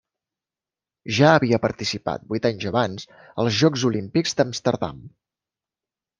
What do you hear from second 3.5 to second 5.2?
Jocs Olímpics d'Amsterdam.